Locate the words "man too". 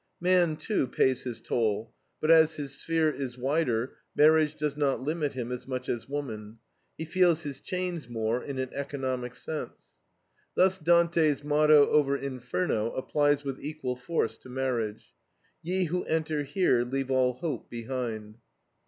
0.19-0.87